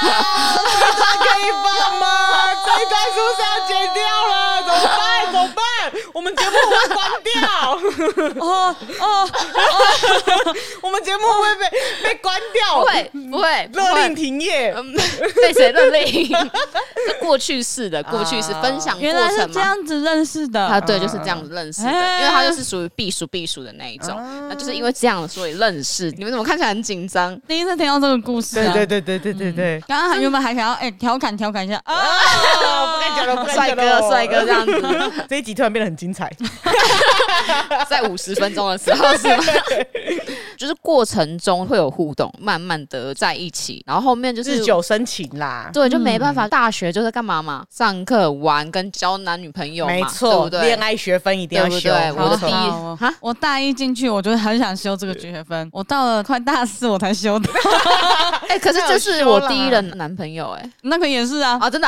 [0.02, 2.06] 他可以放吗？
[2.66, 3.76] 这一段是不是要剪？
[6.16, 8.40] 我们节目会关掉。
[8.40, 10.56] 哦哦哦！
[10.82, 11.70] 我们节目会被
[12.04, 12.80] 被关掉？
[12.80, 14.74] 不会不会，勒令停业。
[15.42, 16.28] 被谁勒令？
[17.06, 19.00] 是过去式的，过去式分享过程吗？
[19.02, 20.66] 原来是这样子认识的。
[20.70, 24.16] 他对，就是这样子认识的，因为他就是属于避暑避暑的那一种。
[24.48, 26.10] 那就是因为这样，所以认识。
[26.12, 27.38] 你们怎么看起来很紧张？
[27.46, 28.56] 第一次听到这个故事。
[28.56, 29.84] 对对对对对对对。
[29.86, 33.76] 刚刚还原本还想要哎调侃调侃一下啊，不敢讲了，不敢讲了。
[33.76, 36.32] 帅哥帅哥这样子， 这一集突然变得很精彩。
[37.90, 39.44] 在五十分钟的时候是吗？
[40.58, 45.70] 就是过程中会有互动，慢慢的在一起，然后后面就是日久生情啦。
[45.74, 50.62] 对，就没办法，大学就是干嘛嘛，上课玩跟交男女朋友嘛，没错，对不对？
[50.68, 51.90] 恋爱学分一定要修。
[51.90, 57.50] 对我的第一哈，我大一进去，我就很想修这个学分，我到了快大四我才修的。
[58.48, 61.88] 哎，可是这是我第一任男朋友，哎，那个也是啊，啊，真的，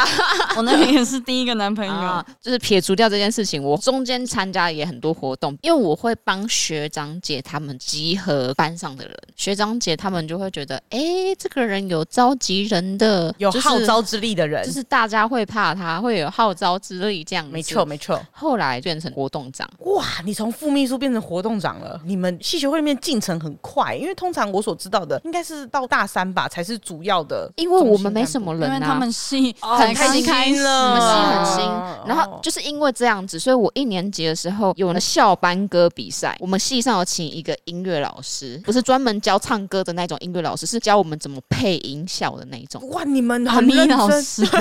[0.55, 10.99] 我那个也是第一个男朋友， 就是撇除掉这件事情，我中间参加也很多活动，因为我会帮学长姐他们集合班上的人，学长姐他们就会觉得，哎，
[11.37, 17.47] 这个人有召集人的，有号召之力的人，就是大家会怕他，会有号召之力这样。
[17.47, 18.19] 没错，没错。
[18.31, 30.63] 后来变成活动长，哇，你从副秘书变成活动长了，你们系学会里面进程很快，因为通常我所知道的应该是到大三吧才是主要的，因为我们没什么人啊，因为他们系很开心。
[30.63, 31.65] 了，我们系很新，
[32.07, 42.81] 然后就是因为这样子，所以我一年级的时候有了校班歌比赛，我们系上有请一个音乐老师，不是专门教唱歌的那种音乐老师，是教我们怎么配音效的那种。
[42.89, 44.45] 哇，你们很认真，老师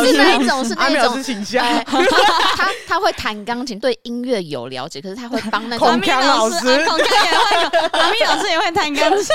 [0.00, 1.20] 不是那一种，是那一种。
[2.56, 9.26] 他他会弹钢琴，对音乐有了解，可是他会帮那个孔锵老师，孔锵也会，阿咪老师也会弹钢琴。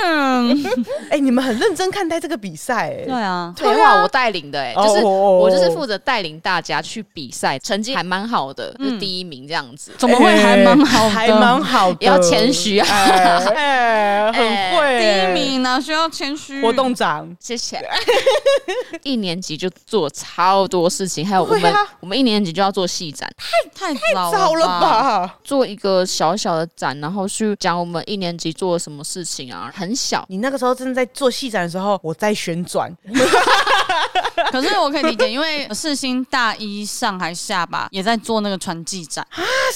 [1.10, 9.92] 哎，你们很认真看待这个比赛，哎，对啊，对啊，我带领的，哎，就是我就是负责带领大家去比赛，成绩还蛮好的，是第一名这样子。
[9.98, 11.09] 怎么会还蛮好？
[11.10, 12.86] 还蛮好，要谦虚啊，
[13.54, 16.62] 哎，很会，第一名呢需要谦虚。
[16.62, 17.80] 活动长，谢谢。
[19.02, 23.28] 一年级就做超多事情，还有我们我们一年级就要做戏展，
[23.74, 25.36] 太太早了吧？
[25.42, 30.24] 做一个小小的展，然后去讲我们一年级做了什么事情啊，很小。
[30.28, 32.90] 你那个时候正在做戏展的时候，我在旋转。
[34.52, 39.26] 可是我可以理解，因为世新大一上还下吧，也在做那个传记展，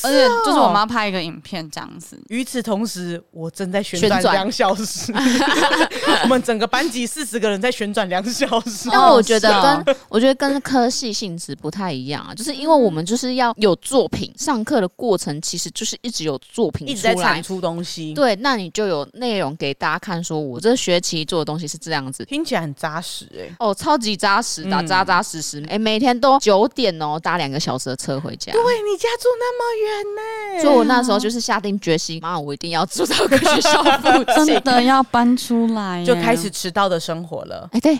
[0.02, 2.20] 而且就是我妈拍一个影片这样子。
[2.28, 5.12] 与此同时，我正在旋转两小时。
[6.22, 8.88] 我们整个班级四十个人在旋转两小时。
[8.90, 18.12] 但我觉得跟我觉得跟科系性质不太一样啊，就是因为我们就是要有作品，上课的过程其实就是一直有作品，一直在产出东西。
[18.14, 23.54] 对，那你就有内容给大家看，说我这学期做的东西是这样子，听起来很扎实哎、欸。
[23.58, 24.63] 哦，超级扎实。
[24.70, 28.52] 打扎扎实实，哎，每天都九点哦，搭两个小时的车回家。
[28.52, 37.68] 对，你家住那么远呢，所以我那时候就是下定决心，妈，我一定要住到个学校附近，真的要搬出来，就开始迟到的生活了。
[37.72, 37.98] 哎，对，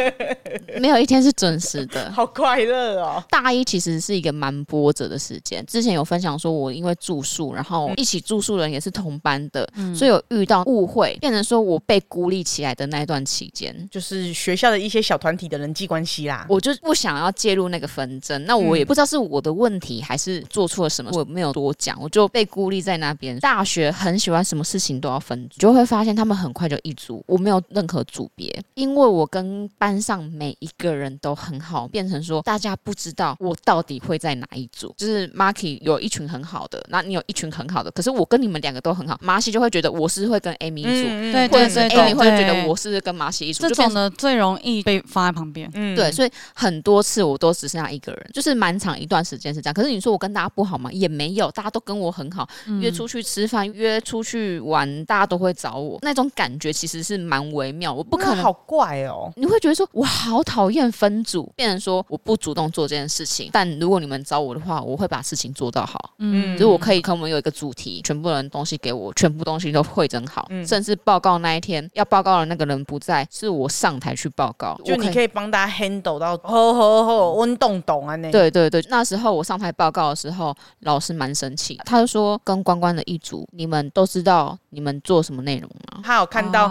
[0.80, 3.22] 没有一天是准时的， 好快乐哦。
[3.30, 18.44] 大一其实是一个蛮波折的时间，之前有分享说，我因为住宿，然后一起住宿的人也是同班的，所以有遇到误会，变成说我被孤立起来的那一段期间，就是学校的一些小团体的人际关系啦，我就不想要介入那个纷争。
[18.46, 23.38] 那我也不知道是我的问题还是做错了什么，我没有多讲，我就被孤立在那边。
[23.40, 34.94] 大学很喜欢什么事情都要分组，就会发现他们很快就一组，我没有任何组别，因为我跟班上每一个人都很好，变成说大家不知道我到底会在哪一组。
[34.96, 45.70] 就是 Marky 有一群很好的，那你有一群很好的，可是我跟你们两个都很好，马西就会觉得我是会跟 Amy 一组，嗯、对，或者是 Amy 会觉得我是跟马西一组，这种呢最容易被放在旁边。
[45.74, 49.74] 嗯，对，所以很多次我都只剩下一个人，就是蛮长一段时间是这样。
[49.74, 50.90] 可是你说我跟大家不好吗？
[50.92, 57.92] 也没有，大家都跟我很好，嗯、约出去吃饭，约出去玩，大家都会找我，那种感觉其实是蛮微妙。
[57.92, 66.14] 我不可能，好怪哦，你会觉得说我好讨厌分组，变成说我不主动做这件事情，但如果你们找我的话，我会把事情做到好。
[66.18, 86.00] 嗯，就是我可以，可能我们有一个主题，全部人东西给我，全部东西都汇整好，嗯、甚至报告那一天要报告的那个人不在，是我上台去报告，就你可以帮大家 handle 到，好好好，温动动啊，那对对对，那时候我上台报告的时候，老师蛮生气，他就说跟关关的一组，你们都知道你们做什么内容吗？
[86.04, 86.68] 他有看到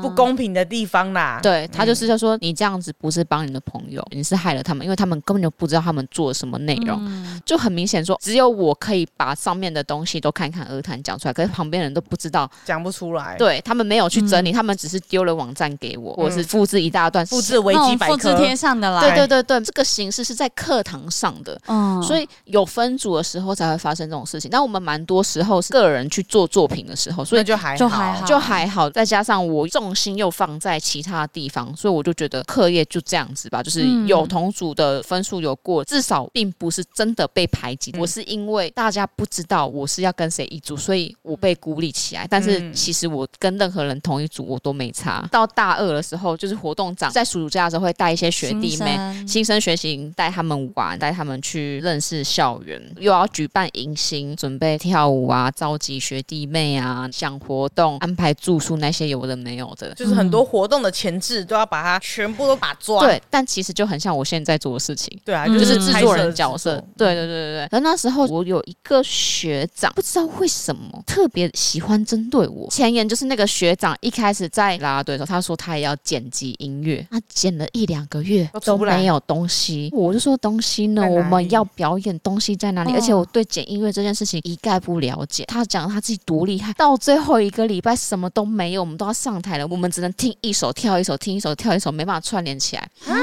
[0.00, 24.50] 不公平的地方啦，对，他就是就说你这样子不是帮你的朋友，你是害了他们，因为他们根本就不知道他们做什么内容，嗯、就很明显说只有我可以把上面的东西都侃侃而谈讲出来，可是旁边人都不知道，讲不出来，对他们没有去整理，嗯、他们只是丢了网站给我，我是复制一大段，复制维基百科，复制贴上的啦，对对对对，这个形式是在课堂上的，嗯，所以有分组的时候才会发生这种事情。
[24.50, 37.94] 但我们蛮多时候是个人去做作品的时候，所以就还就还好，就还好，再加上我重心又放在其他地方，所以我就觉得课业就这样子吧，就是有同组的分数有过，至少并不是真的被排挤。
[37.98, 42.26] 我是因为大家不知道我是要跟谁一组，所以我被孤立起来。
[42.28, 45.26] 但是其实我跟任何人同一组，我都没差。
[45.30, 63.00] 到大二的时候，就是活动长在暑假的时候会带一些学弟妹新生学习，带他们玩，带他们去认识校园，又要举办迎新，准备跳舞啊，召集学弟妹啊，想活动，安排住宿那些有的没有的，就是很多活动的前置都要把它全部都把抓。
[63.00, 65.18] 对，但其实就很像我现在做的事情。
[65.24, 66.82] 对啊，就是制作人角色。
[66.96, 67.68] 对对对对对。
[67.70, 72.68] 而那时候我有一个学长，不知道为什么特别喜欢针对我。
[72.70, 79.90] 前言就是那个学长一开始在啦啦队的时候，他说他也要剪辑音乐，他剪了一两个月都没有东西。
[79.92, 81.06] 我就说东西呢？
[81.08, 82.92] 我们要表演东西在哪里？
[82.94, 85.44] 而且我对剪音乐这件事情一概不了解。
[85.46, 93.14] 他讲他自己多厉害，到最后一个礼拜什么都没有，我们都要上台了，我们只能听一首跳一首，听一首跳一首，没办法串联起来啊！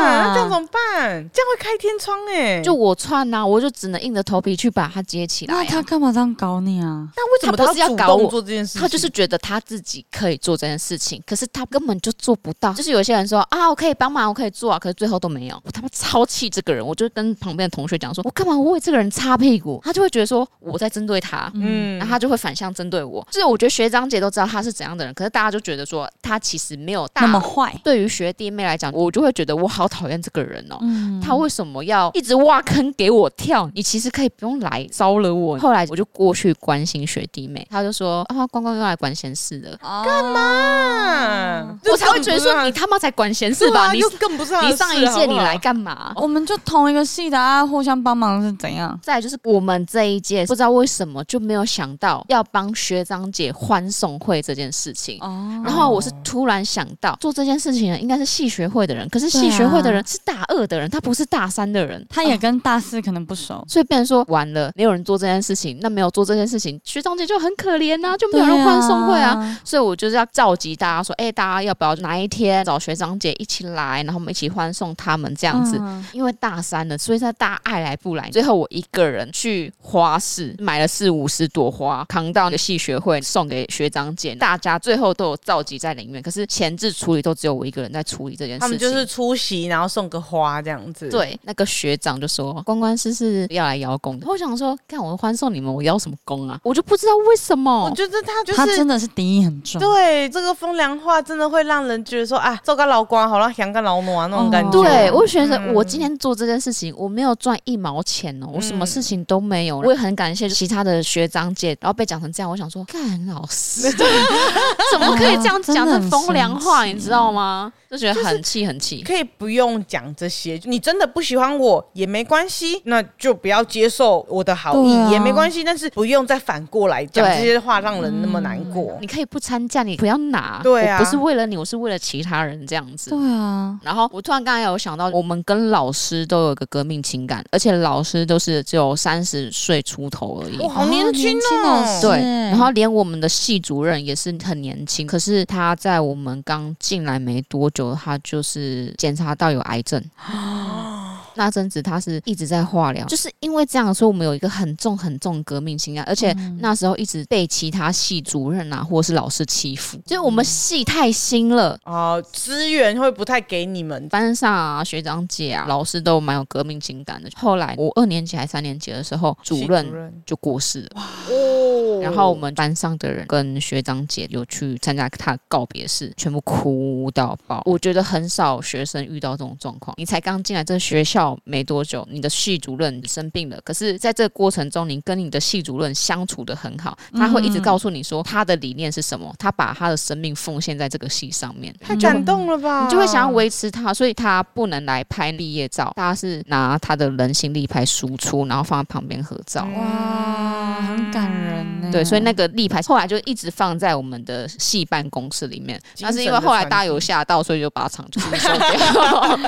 [0.00, 1.30] 那这样怎么办？
[1.32, 2.62] 这样会开天窗哎！
[2.62, 5.54] 就我串呐，我就只能硬着头皮去把它接起来。
[5.54, 7.08] 那他干嘛这样搞你啊？
[7.16, 8.78] 那为什么他不是要搞我做这件事？
[8.78, 12.72] 他就是觉得他自己可以做这件事情，可是他根本就做不到。
[12.72, 15.60] 就是有些人说啊，我可以帮忙，我可以做啊，可是最后都没有。
[15.64, 19.80] 我他妈超气这个人，我就跟旁边的同学讲说，我干嘛我为这个人擦屁股？
[19.84, 23.26] 他就会觉得说我在针对他，嗯，然后他就会反向针对我。
[23.30, 27.74] 就是我觉得学长姐都知道他是怎样的人，可是大家就觉得说他其实没有那么坏。
[27.82, 33.68] 对于学弟妹来讲，我就会觉得我好讨厌这个人哦，嗯，他为什么要一直挖坑给我跳？
[33.74, 35.58] 你其实可以不用来招惹我。
[35.58, 41.78] 后来我就过去关心学弟妹，他就说啊，关关又来管闲事了，干嘛？
[41.90, 43.92] 我才会觉得说你他妈才管闲事吧？
[43.92, 46.12] 你更不是你上一届你来干嘛？
[46.16, 48.98] 我们就同一个系的啊，互相帮忙是怎样？
[49.02, 55.18] 再就是我们这一届不知道为什么就没有想到要帮学长姐欢送会这件事情。
[55.20, 69.58] 哦，然后我是突然想到做这件事情的应该是系学会的人，可是系学会的人是大二的人，他不是大三的人，他也跟大四可能不熟，所以变成说完了没有人做这件事情，那没有做这件事情，学长姐就很可怜呐，就没有人欢送会啊。
[69.64, 75.80] 所以我就是要召集大家说，哎，大家要不要哪一天找学长姐一起来，然后我们一起欢送他们这样子？
[76.12, 88.60] 因为大三了，所以在大家爱来不来，最后我一个人去花市买了四五十朵花，扛到那个系学会送给学长姐，大家最后都有召集在里面，可是前置处理都只有我一个人在处理这件事情。
[88.60, 91.08] 他们就是出席，然后送个花这样子。
[91.08, 94.26] 对，那个学长就说，关关师是要来邀功的。
[94.26, 96.58] 我想说，看我欢送你们，我邀什么功啊？
[96.62, 97.84] 我就不知道为什么。
[97.84, 99.80] 我觉得他就是他真的是敌意很重。
[99.80, 104.70] 对，这个风凉话真的会让人觉得说啊，做个老官好了，想个老奴啊那种感觉。
[104.70, 109.78] 对，我觉得我今天做这件事情，我没有赚一毛钱哦，我什么事情都没有。
[109.78, 113.90] 我也很感谢其他的学长姐，然后被讲成这样，我想说，干老师
[114.92, 117.72] 怎么可以这样讲的风凉话，你知道吗？
[117.90, 120.58] 就觉得很气很气，可以不用讲这些。
[120.64, 125.62] 你真的不喜欢我也没关系，那就不要接受我的好意也没关系。
[125.62, 128.96] 但是不用再反过来讲这些话，让人那么难过。
[129.00, 130.60] 你可以不参加，你不要拿。
[130.62, 133.10] 对啊，不是为了你，我是为了其他人这样子。
[133.10, 133.41] 对啊。
[133.82, 142.00] 然后我突然刚才有想到，我们跟老师都有个革命情感，而且老师都是只有三十岁出头而已，好年轻哦。
[142.00, 142.18] 对。
[142.50, 147.92] 然后连我们的系主任也是很年轻，可是他在我们刚进来没多久。
[148.02, 150.02] 他就是检查到有癌症，
[151.34, 161.78] 那阵子他是一直在化疗，就是因为这样所以，我们有一个很重很重革命情感，而且那时候一直被其他系主任啊或者是老师欺负，就是我们系太新了。
[161.84, 164.08] 啊，资源会不太给你们。
[164.08, 167.30] 班上啊学长姐啊老师都蛮有革命情感的。
[167.36, 171.61] 后来我二年级还三年级的时候，主任就过世了，哦，
[172.02, 177.62] 然后我们班上的人跟学长姐有去参加他的告别式，全部哭到爆。
[177.64, 181.38] 我觉得很少学生遇到这种状况，你才刚进来这个学校。
[181.44, 183.60] 没多久，你的系主任生病了。
[183.64, 192.84] 可是，在这个过程中，你跟你的系主任相处的很好，他会一直告诉你说他的理念是什么，他把他的生命奉献在这个系上面，太感动了吧？
[192.84, 199.68] 你就会想要维持他，所以他不能来拍毕业照，大家是拿他的人形立牌输出，然后放在旁边合照。
[199.76, 201.88] 哇，很感人呢。
[201.92, 205.80] 对，所以那个立牌后来就一直放在我们的系办公室里面。
[206.00, 209.38] 那是因为后来大家有吓到，所以就把它藏起来收掉。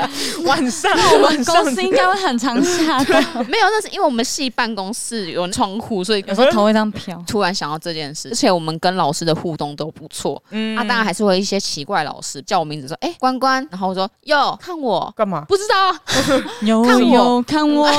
[0.44, 1.64] 晚上，我们公。
[1.74, 7.20] 司应该会很常下到， 没有，那是因为我们系办公室有窗户，所以有时候头会这样飘。
[7.26, 10.40] 突然想到这件事，而且我们跟老师的互动都不错。
[10.50, 15.44] 嗯，啊，当然还是会一些奇怪老师叫我名字说：“哎、欸，关关。”然后我说：“哟，看我干嘛？
[15.48, 15.96] 不知道。
[16.62, 17.90] ”有有看我，看我。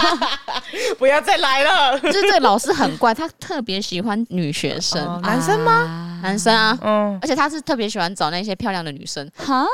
[0.98, 1.98] 不要再来了。
[1.98, 6.13] 就是这个老师很怪，他特别喜欢女学生，哦、男生吗？
[6.24, 9.66] 啊男生啊，嗯，而且他是特别喜欢找那些漂亮的女生，哈，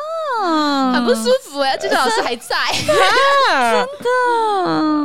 [0.92, 1.78] 很不舒服哎、欸。
[1.78, 2.56] 这个老师还在，
[3.48, 3.86] 真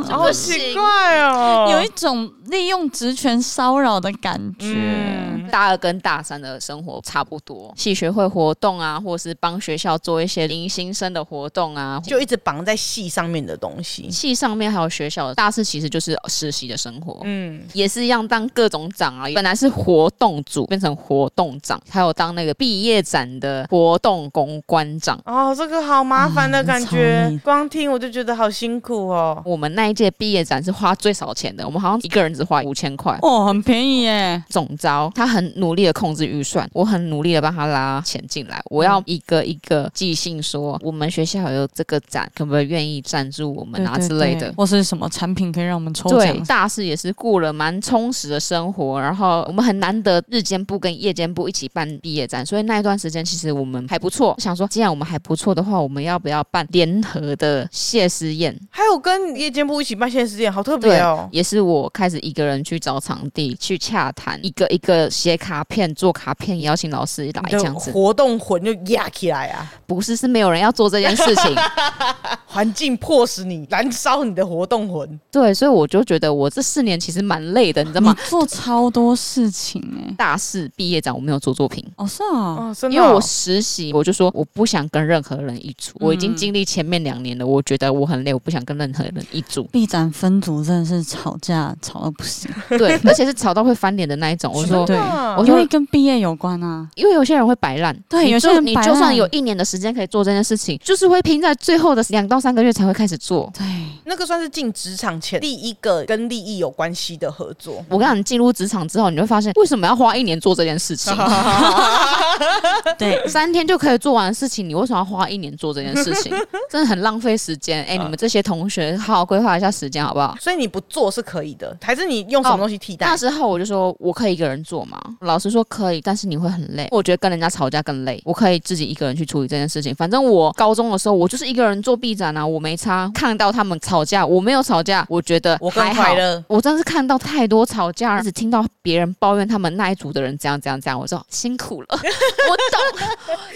[0.02, 4.74] 的，好奇怪哦，有一种利用职权骚扰的感觉。
[4.74, 14.10] 嗯，大二跟大三的生活差不多，系学会活动啊，或是帮学校做一些迎新生的活动啊，就一直绑在系上面的东西。
[14.10, 25.20] 系上面还有学校的大四其实就是实习的生活，嗯，也是一样当各种长啊，本来是活动组变成活动长，还有当那个毕业展的活动公关长。
[25.26, 29.40] 哦，这个好麻烦的感觉，嗯光听我就觉得好辛苦哦。
[29.44, 33.16] 我们那一届毕业展是花最少钱的，我们好像一个人只花五千块。
[33.22, 34.42] 哦，很便宜耶。
[34.48, 38.60] 总招他很努力的控制预算，我很努力的帮他拉钱进来。
[38.70, 46.44] 我要一个一个寄信说，我们学校有这个展，可不可以愿意赞助我们啊之类的，或是什么产品可以让我们抽对，奖。
[46.44, 54.34] 大四也是过了蛮充实的生活，然后我们很难得日间部跟夜间部一起办毕业展，所以那一段时间其实我们还不错。
[54.38, 58.56] 想说，既然我们还不错的话，我们要不要办联合的谢师宴？
[58.70, 61.28] 还有跟夜间部一起办谢师宴，好特别哦。
[61.32, 67.90] 也是我开始一个人去找场地，去洽谈，一个一个写卡片、做卡片，邀请老师来这样子。
[67.92, 69.72] 活动魂就压起来啊！
[69.86, 71.54] 不是，是没有人要做这件事情，
[72.46, 75.18] 环境迫使你燃烧你的活动魂。
[75.30, 78.16] 对，所以我就觉得我这四年其实蛮累的，你知道吗？
[78.28, 80.14] 做超多事情哎。
[80.16, 81.84] 大四毕业展我没有做作品。
[81.96, 85.92] 哦，是啊，哦，真的哦，因为我实习，我就说我不想跟任何人一组。
[85.94, 89.64] 我已经经历前面两年了，我觉得我很累，我不想跟任何人一组。
[89.72, 94.52] 毕展分组真的是吵架吵到不行， 对，而且是吵到会翻脸的那一种。
[94.54, 96.86] 我说，对，我因为跟毕业有关啊。
[96.94, 103.50] 因为有些人会摆烂，对，有些人你就算有一年的时间可以做这件事情，就是会拼在最后的两到三个月才会开始做。
[103.56, 103.66] 对，
[104.04, 107.84] 那个算是进职场前第一个跟利益有关系的合作。
[107.88, 111.16] 我跟你讲，你进入职场之后，你会发现为什么要花一年做这件事情？
[112.98, 116.32] 对，三天就可以做完的事情，你为什么要花一年做这件事情？
[116.70, 117.80] 真的很浪费时间。
[117.84, 120.36] 哎、欸，你们这些同学，好好规划一下时间好不好？
[120.40, 123.06] 所以你不做是可以的，还是你用什么东西替代？
[123.06, 126.88] 哦、那时候我就说我可以一个人做嘛，老师说可以，但是你会很累。
[126.90, 129.94] 我觉得跟人家吵架更累，我可以自己一个人去处理这件事情。
[129.94, 133.10] 反正我高中的时候，我就是一个人做毕展啊，我没差。
[133.14, 136.44] 看到他们吵架，我没有吵架，我觉得我更还好快乐。
[136.48, 143.08] 我真是看到太多吵架，一直听到别人抱怨他们那一组的人这样这样我说辛苦了， 我懂，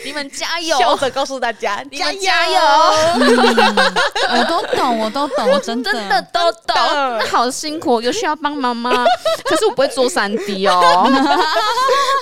[0.05, 2.59] 你们加油，笑着告诉大家，你们加油，
[3.16, 5.91] 嗯、 我都懂，我都懂，我真的。
[5.93, 6.74] 真的都懂。
[6.74, 9.05] 那好辛苦，有需要帮忙吗？
[9.45, 11.07] 可是我不会做三 D 哦，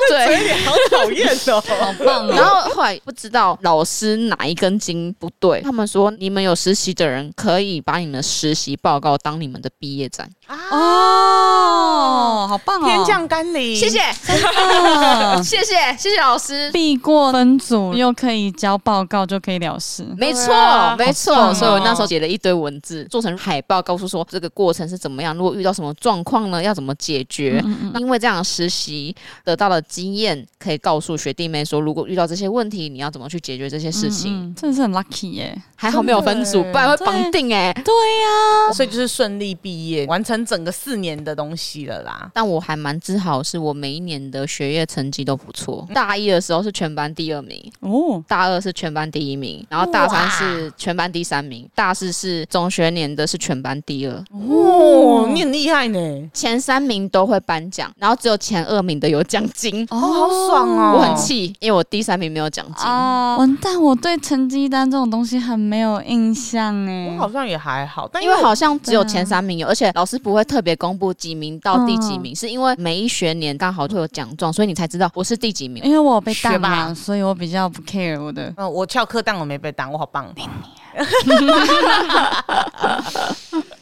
[0.09, 2.32] 对，好讨厌哦，好棒哦。
[2.34, 13.99] 然后后来不知道老师哪一根筋不对，他们说你们有实习的人可以把你们的实习报告当你们的毕业展哦，好棒哦，天降甘霖，谢谢，
[15.44, 16.70] 谢谢，谢谢老师。
[16.72, 20.07] 避过分组又可以交报告，就可以了事。
[20.16, 21.34] 没错，啊、没错。
[21.34, 25.36] 哦、所以我那时候写了一堆文字，做成海报，告诉说这个过程是怎么样。
[25.36, 27.62] 如果遇到什么状况呢，要怎么解决？
[27.99, 34.55] 因为这样实习得到了经验，可以告诉学弟妹说，如果遇到这些问题，你要怎么去解决这些事情。
[34.55, 37.70] 真的是很 lucky 耶，还好没有分组，不然会绑定哎。
[37.84, 42.30] 对呀、啊，所以就是顺利毕业，完成整个四年的东西了啦。
[42.34, 45.86] 但我还蛮自豪，是我每一年的学业成绩都不错。
[45.95, 54.12] 大一的时候是全班第二名哦，大二是全班第一名，然后大三是全班第三名，大四是中学年的是全班第二。
[54.30, 56.30] 哦，你很厉害呢！
[56.32, 59.86] 前三名都会颁奖，然后只有前二名的有奖金。
[59.91, 60.97] 哦，好爽哦！
[60.97, 62.86] 我很气，因为我第三名没有奖金。
[62.86, 67.09] 哦，完蛋，我对成绩单这种东西很没有印象哎。
[67.14, 75.82] 我好像也还好，但因为好像只有前三名有，而且老师不会特别公布几名到第几名，是因为每一学年刚好会有奖状，所以你才知道我是第几名。
[75.82, 78.52] 因为我有被当嘛，所以我比较不 care 我的。
[78.58, 80.26] 嗯，我翘课，但我没被当，我好棒。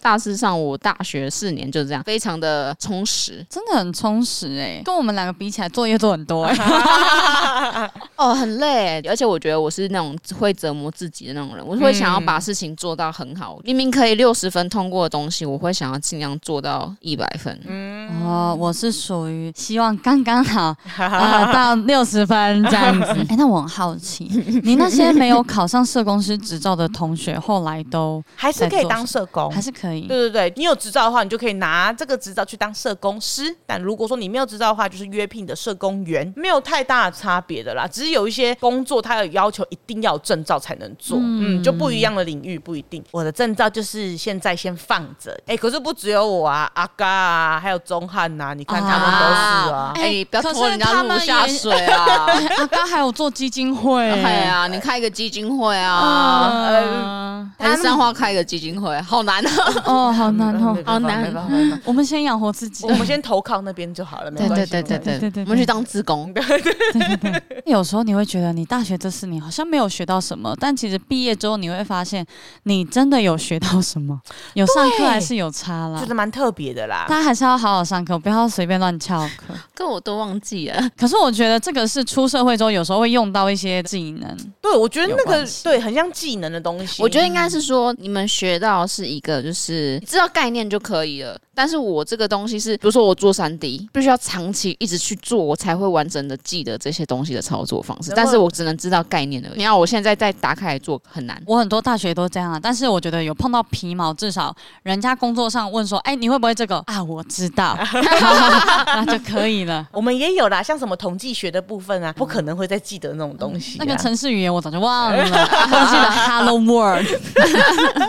[0.06, 4.82] 大致上，我大学四年就是这样，非常的充实，真的很充实哎、欸。
[4.84, 7.90] 跟我们两个比起来，作业做很多哎、欸。
[8.14, 13.56] 哦，很累，而且我觉得我是那种会折磨自己的那种人，我会想要把事情做到很好。
[13.56, 17.60] 嗯、明明可以六十分通过的东西，我会想要尽量做到一百分。
[17.66, 23.06] 嗯，哦，我是属于希望刚刚好、呃、到 六十分这样子。
[23.06, 24.30] 哎、欸，那我很好奇，
[24.62, 29.95] 你那些没有考上社工师执照的同学，后来都还是可以当社工，还是可以。
[29.96, 30.02] 以。
[30.02, 33.54] 对对对，你有执照的话，你就可以拿这个执照去当社工师。
[33.66, 37.86] 但如果说你没有执照的话，就是约聘的社工员，没有太大的差别的啦。
[37.86, 43.02] 只是有一些工作，它有要求一定要有证照才能做，嗯，嗯，就不一样的领域不一定。
[43.10, 52.26] 我的证照就是现在先放着，哎、欸，可是不只有我啊，阿嘎啊，还有钟汉呐，你看他们都是啊，哎、啊欸，不要拖人家路下水啊。
[52.58, 61.16] 阿嘎还有做基金会，对啊，你开一个基金会啊，嗯，还是三花开一个基金会，好难啊， 哦， 好难哦，好难。
[61.84, 64.70] 我们先养活自己，我们先投靠那边就好了，没关系。
[64.70, 66.32] 对对对对对对，我们去当志工。
[66.34, 66.42] 对
[66.92, 72.24] 对对，有时候你会觉得你大学这四年好像没有学到什么，但其实毕业之后你会发现，
[72.64, 74.20] 你真的有学到什么，
[74.54, 77.06] 有上课还是有差啦，觉得蛮特别的啦。
[77.08, 79.54] 大家还是要好好上课，不要随便乱翘课。
[79.74, 84.36] 这我都忘记了，可是我觉得这个是出社会之后有时候会用到一些技能。
[84.60, 87.02] 对，我觉得那个对很像技能的东西。
[87.02, 91.38] 我觉得应该是说你们学到是一个，就是知道概念就可以了。
[91.54, 98.12] 但是我这个东西是，比如说我做三 D，必须要长期一直去做，我才会完整的记得这些东西的操作方式。
[98.14, 99.56] 但是我只能知道概念而已。
[99.56, 101.42] 你要我现在再打开来做很难。
[101.46, 107.02] 我很多大学都这样啊，但是我觉得有碰到皮毛，至少人家工作上问说，哎，你会不会这个啊？
[107.02, 107.78] 我知道，
[108.86, 109.88] 那就可以了。
[109.92, 113.86] 我们也有啦，像什么统计学的部分啊，不可能会再记得那种东西、啊嗯。
[113.86, 117.06] 那个城市语言我早就忘了，我记得 Hello World。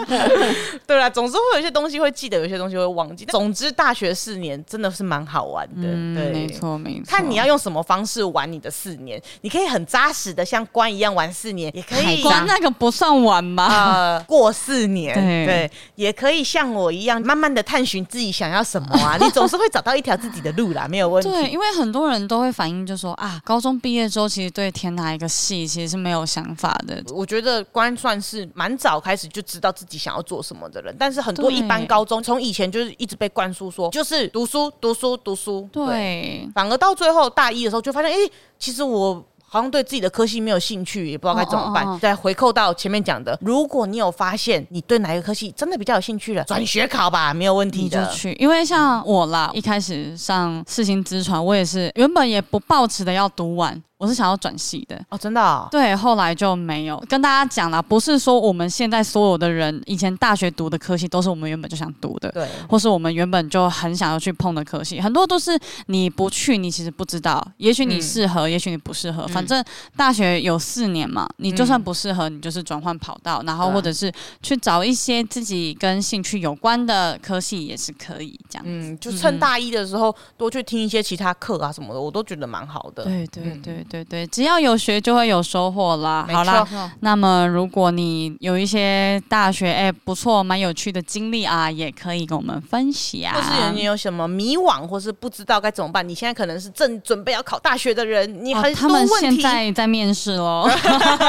[0.85, 3.25] 对啦，总是会有一些东西会记得，有一些东西会忘记。
[3.25, 5.81] 总之，大学四年真的是蛮好玩的。
[5.83, 7.05] 嗯、对，没错没错。
[7.07, 12.21] 看你要用什么方式玩你的四年，你可以很扎实的像关一样玩四年，也可以。
[12.21, 13.67] 关那个不算玩吧？
[13.67, 19.17] 呃，过四年对，对，也可以像我一样，慢慢的探寻自己想要什么啊。
[19.21, 21.29] 你总是会找到一条自己的路啦，没有问题。
[21.29, 27.01] 对，因为很多人都会反映，就说啊，高中毕业之后，其实对填哪一个系其实是没有想法的。
[27.13, 35.69] 我觉得关算是蛮早开始就知道自己想要做什么的人，但是很多一般高中从以前就是一直被灌输说，就是读书读书读书。
[35.71, 39.23] 对，反而到最后大一的时候就发现，哎、欸，其实我。
[39.49, 41.81] 好像对自己的科系没有兴趣，也不知道该怎么办。
[41.81, 42.01] Oh, oh, oh.
[42.01, 48.05] 再回扣到前面讲的，如果你有发现你对哪一个科系真的比较有兴趣了，转学考吧，没有问题的。
[48.05, 53.81] 就去，因为像我啦，一开始上四星之传，我也是原本也不抱持的要读完。
[53.97, 55.67] 我是想要转系的哦，真的哦？
[55.71, 57.81] 对，后来就没有跟大家讲了。
[57.81, 67.43] 不是说我们现在所有的人以前大学读的科系都是我们原本就想读的，对，或是我们原本就很想要去碰的科系，很多都是你不去，你其实不知道。
[67.57, 69.27] 也许你适合，嗯、也许你不适合。
[69.29, 69.63] 反正
[69.95, 78.63] 大学有四年嘛，你就算不适合，你就是转换跑道，然后或者是去找一些自己跟兴趣有关的科系也是可以这样。
[78.67, 83.03] 嗯，就趁大一的时候多去听一些其他课啊什么的，我都觉得蛮好的。
[83.03, 83.86] 对对对。
[83.89, 86.27] 对对，只要有学就会有收获啦。
[86.31, 86.67] 好啦，
[86.99, 93.33] 那么如果你有一些大学哎不错、蛮有趣的经历啊，也可以跟我们分享。
[93.33, 96.07] 或是你有什么迷惘，或是不知道该怎么办？
[96.07, 98.79] 你现在可能是正准备要考大学的人，你很多问题。
[98.79, 100.69] 哦、他们现在在面试喽。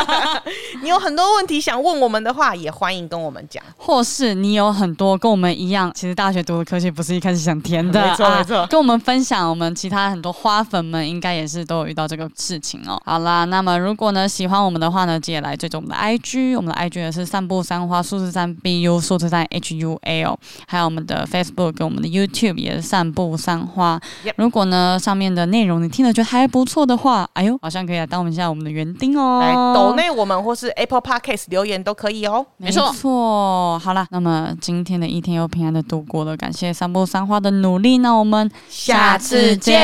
[0.83, 3.63] 你有很多问题想问我们的话，也欢迎跟我们讲。
[3.77, 8.67] 或是你有很多跟我们一样，其实大学读的科学不是一开始想填的，没错没错、啊。
[8.67, 12.99] 跟我们分享，我们其他很多花粉们应该也是都有遇到这个事情哦。
[13.05, 20.37] 好啦，那么如果呢喜欢我们的话呢，记得来追踪我们的 IG，我们的 IG 也是散步三花数字三 BU 数字三 HUL，
[20.67, 24.01] 还有我们的 Facebook 跟我们的 YouTube 也是散步三花。
[24.25, 24.33] Yep.
[24.37, 32.47] 如果呢上面的内容你听了觉得还不错的话，哎呦，好像可以来当我们一下我们的园丁哦，来抖内我们或是 Apple Podcast 留言都可以哦。
[32.57, 33.79] 没错，没错。
[33.79, 39.79] 好了，那么今天的一天又平安的度过了，感谢散步三花的努力，那我们下次见，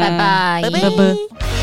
[0.00, 1.57] 拜拜，拜拜。